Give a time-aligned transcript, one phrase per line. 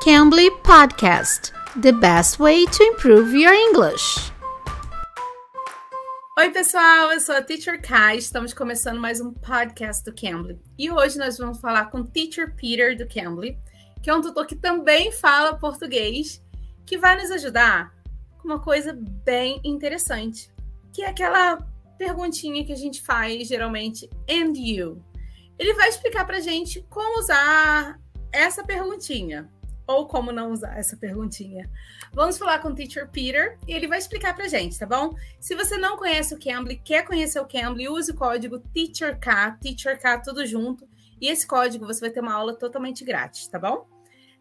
[0.00, 4.32] Cambly Podcast The best way to improve your English.
[6.38, 8.16] Oi, pessoal, eu sou a Teacher Kai.
[8.16, 10.58] Estamos começando mais um podcast do Cambly.
[10.78, 13.58] E hoje nós vamos falar com o Teacher Peter do Cambly,
[14.02, 16.42] que é um tutor que também fala português,
[16.86, 17.92] que vai nos ajudar
[18.38, 20.50] com uma coisa bem interessante,
[20.94, 21.58] que é aquela
[21.98, 25.04] perguntinha que a gente faz geralmente, and you.
[25.58, 28.00] Ele vai explicar pra gente como usar
[28.32, 29.46] essa perguntinha
[29.90, 31.70] ou como não usar essa perguntinha.
[32.12, 35.14] Vamos falar com o Teacher Peter e ele vai explicar pra gente, tá bom?
[35.38, 40.22] Se você não conhece o Cambly, quer conhecer o Cambly, use o código TEACHERK, TEACHERK
[40.24, 40.88] tudo junto,
[41.20, 43.86] e esse código você vai ter uma aula totalmente grátis, tá bom?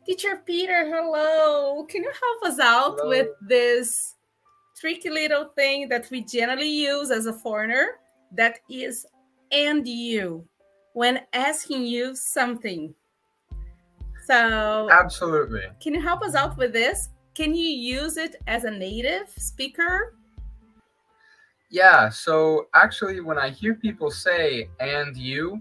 [0.06, 1.86] Teacher Peter, hello.
[1.86, 3.09] Can you help us out hello.
[3.09, 4.16] with this
[4.80, 8.00] tricky little thing that we generally use as a foreigner
[8.31, 9.06] that is
[9.52, 10.48] and you
[10.94, 12.95] when asking you something?
[14.30, 15.64] So, absolutely.
[15.80, 17.10] Can you help us out with this?
[17.34, 20.14] Can you use it as a native speaker?
[21.72, 25.59] Yeah, so actually, when I hear people say and you,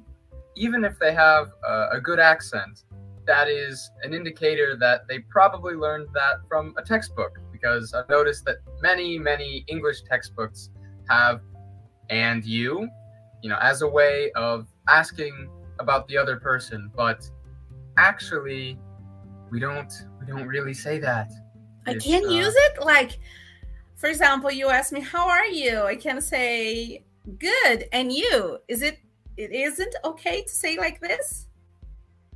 [0.55, 2.85] even if they have a, a good accent,
[3.27, 8.45] that is an indicator that they probably learned that from a textbook because I've noticed
[8.45, 10.69] that many, many English textbooks
[11.09, 11.41] have
[12.11, 12.87] and you,
[13.43, 15.49] you know, as a way of asking
[15.79, 17.31] about the other person, but
[17.99, 18.79] actually
[19.51, 21.31] we don't we don't really say that.
[21.87, 23.19] I can't uh, use it like
[23.97, 25.83] for example, you ask me how are you?
[25.83, 27.05] I can say
[27.39, 28.59] good and you.
[28.69, 28.99] Is it
[29.37, 31.47] it isn't okay to say like this?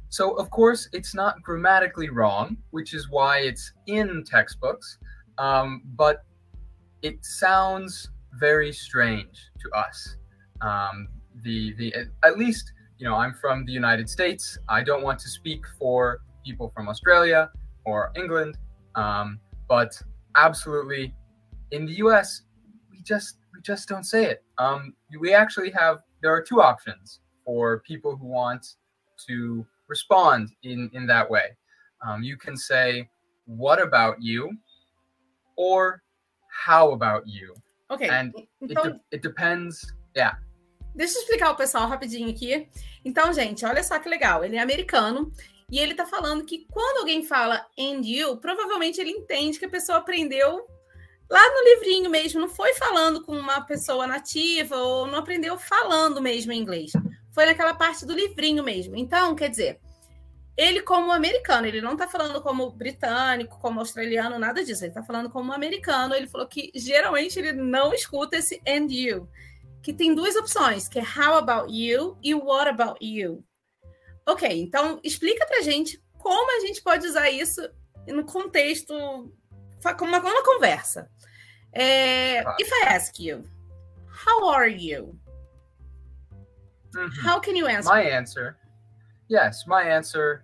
[0.08, 4.98] So of course it's not grammatically wrong, which is why it's in textbooks.
[5.38, 6.24] Um, but
[7.02, 10.16] it sounds very strange to us.
[10.60, 11.08] Um,
[11.42, 14.58] the the at least you know, I'm from the United States.
[14.68, 17.50] I don't want to speak for people from Australia
[17.84, 18.58] or England,
[18.94, 20.00] um, but
[20.36, 21.12] absolutely,
[21.72, 22.42] in the U.S.,
[22.92, 24.44] we just we just don't say it.
[24.58, 28.76] Um, we actually have there are two options for people who want
[29.26, 31.56] to respond in in that way.
[32.06, 33.10] Um, you can say,
[33.46, 34.48] "What about you?"
[35.56, 36.04] or
[36.52, 37.52] "How about you?"
[37.90, 39.92] Okay, and it, de- it depends.
[40.14, 40.34] Yeah.
[40.94, 42.68] Deixa eu explicar o pessoal rapidinho aqui.
[43.04, 44.44] Então, gente, olha só que legal.
[44.44, 45.32] Ele é americano
[45.70, 49.70] e ele tá falando que quando alguém fala and you, provavelmente ele entende que a
[49.70, 50.66] pessoa aprendeu
[51.30, 56.20] lá no livrinho mesmo, não foi falando com uma pessoa nativa ou não aprendeu falando
[56.20, 56.92] mesmo inglês.
[57.32, 58.94] Foi naquela parte do livrinho mesmo.
[58.96, 59.80] Então, quer dizer,
[60.54, 64.84] ele como americano, ele não tá falando como britânico, como australiano, nada disso.
[64.84, 66.14] Ele tá falando como americano.
[66.14, 69.26] Ele falou que geralmente ele não escuta esse and you
[69.82, 73.44] que tem duas opções, que é How About You e What About You.
[74.26, 77.60] Ok, então explica pra gente como a gente pode usar isso
[78.06, 78.94] no contexto,
[79.98, 81.10] como uma, uma conversa.
[81.72, 83.44] É, if I ask you,
[84.26, 85.18] how are you?
[86.94, 87.26] Mm -hmm.
[87.26, 87.94] How can you answer?
[87.94, 88.56] My answer,
[89.28, 90.42] yes, my answer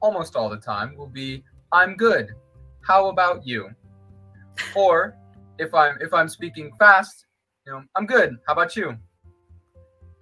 [0.00, 2.34] almost all the time will be I'm good.
[2.82, 3.78] How about you?
[4.74, 5.16] or
[5.58, 7.26] if I'm if I'm speaking fast,
[7.68, 8.38] you know, I'm good.
[8.46, 8.96] How about you?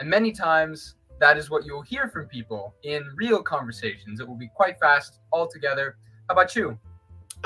[0.00, 4.18] And many times that is what you'll hear from people in real conversations.
[4.18, 5.96] It will be quite fast altogether.
[6.28, 6.76] How about you?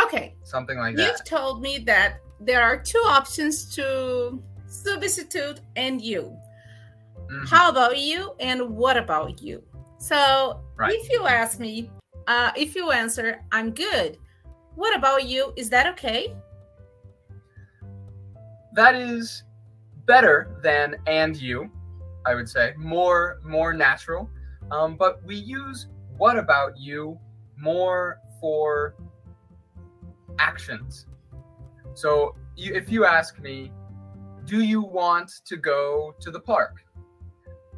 [0.02, 0.34] Okay.
[0.42, 1.06] Something like You've that.
[1.08, 6.34] You've told me that there are two options to substitute and you.
[7.30, 7.44] Mm-hmm.
[7.44, 9.62] How about you and what about you?
[9.98, 10.94] So right.
[10.94, 11.90] if you ask me,
[12.26, 14.16] uh, if you answer, I'm good.
[14.76, 15.52] What about you?
[15.56, 16.34] Is that okay?
[18.72, 19.42] That is
[20.10, 21.70] better than and you,
[22.26, 24.28] I would say, more more natural.
[24.72, 25.86] Um, but we use
[26.18, 27.16] what about you
[27.56, 28.96] more for
[30.40, 31.06] actions.
[31.94, 33.70] So you, if you ask me,
[34.46, 36.74] do you want to go to the park?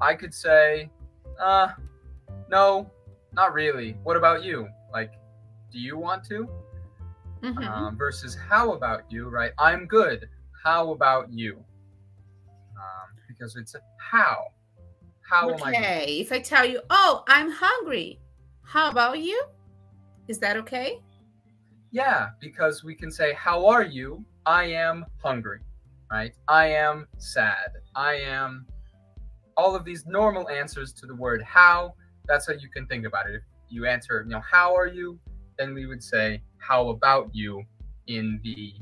[0.01, 0.89] I could say,
[1.39, 1.69] uh,
[2.49, 2.91] no,
[3.35, 3.91] not really.
[4.05, 4.69] What about you?
[4.91, 5.13] Like,
[5.71, 6.49] do you want to?
[7.43, 7.69] Mm-hmm.
[7.69, 9.53] Um, versus how about you, right?
[9.59, 10.31] I'm good.
[10.65, 11.63] How about you?
[13.29, 14.47] Because it's how.
[15.21, 15.63] How okay.
[15.63, 15.71] am I?
[15.71, 16.19] Okay.
[16.21, 18.21] If I tell you, oh, I'm hungry,
[18.65, 19.43] how about you?
[20.29, 21.01] Is that okay?
[21.91, 24.25] Yeah, because we can say, how are you?
[24.47, 25.61] I am hungry,
[26.11, 26.33] right?
[26.49, 27.71] I am sad.
[27.95, 28.67] I am.
[29.57, 31.95] All of these normal answers to the word how.
[32.27, 33.37] That's how you can think about it.
[33.37, 35.19] If you answer, you know, how are you?
[35.59, 37.63] Then we would say, how about you?
[38.07, 38.75] In the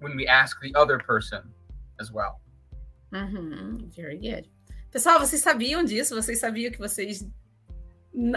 [0.00, 1.42] when we ask the other person
[2.00, 2.40] as well.
[3.12, 4.50] Uhum, very good.
[4.90, 6.14] Pessoal, vocês sabiam disso?
[6.14, 7.26] Vocês sabiam que vocês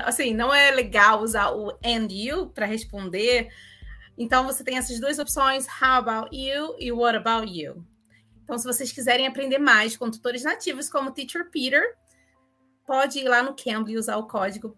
[0.03, 3.49] assim, não é legal usar o and you para responder.
[4.17, 7.85] Então você tem essas duas opções, how about you e what about you.
[8.43, 11.95] Então, se vocês quiserem aprender mais com tutores nativos como Teacher Peter,
[12.85, 14.77] pode ir lá no Cambly e usar o código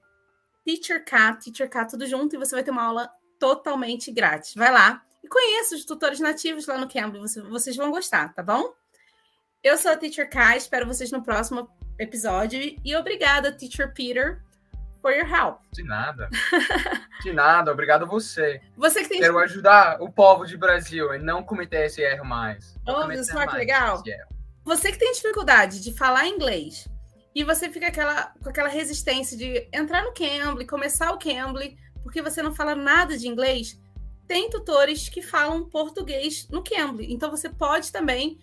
[0.63, 4.53] TeacherK, TeacherK tudo junto, e você vai ter uma aula totalmente grátis.
[4.53, 7.19] Vai lá e conheça os tutores nativos lá no Cambly,
[7.49, 8.73] vocês vão gostar, tá bom?
[9.63, 14.41] Eu sou a Teacher K, espero vocês no próximo episódio e obrigada, Teacher Peter,
[15.01, 15.61] for your help.
[15.71, 16.29] De nada.
[17.23, 18.59] De nada, obrigado a você.
[18.75, 22.77] Você que tem Quero ajudar o povo de Brasil e não cometer esse erro mais.
[22.85, 24.03] Oh, isso é que legal.
[24.65, 26.89] Você que tem dificuldade de falar inglês
[27.33, 32.21] e você fica aquela, com aquela resistência de entrar no Cambly, começar o Cambly, porque
[32.21, 33.81] você não fala nada de inglês,
[34.27, 37.13] tem tutores que falam português no Cambly.
[37.13, 38.37] Então você pode também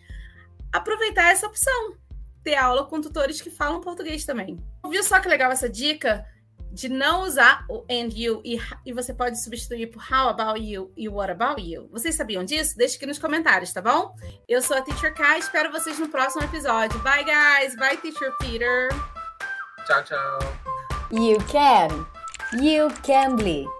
[0.72, 1.94] aproveitar essa opção,
[2.42, 4.58] ter aula com tutores que falam português também.
[4.88, 6.24] Viu só que legal essa dica
[6.72, 10.92] de não usar o and you e, e você pode substituir por how about you
[10.96, 11.88] e what about you?
[11.90, 12.76] Vocês sabiam disso?
[12.76, 14.14] Deixe aqui nos comentários, tá bom?
[14.48, 16.98] Eu sou a Teacher Kai, espero vocês no próximo episódio.
[17.00, 17.74] Bye, guys!
[17.76, 18.88] Bye, Teacher Peter!
[19.86, 20.38] Tchau, tchau!
[21.10, 22.06] You can!
[22.62, 23.79] You can be!